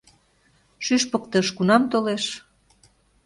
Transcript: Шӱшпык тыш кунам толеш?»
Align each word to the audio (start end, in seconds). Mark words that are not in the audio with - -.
Шӱшпык 0.85 1.23
тыш 1.31 1.47
кунам 1.57 1.83
толеш?» 1.91 2.23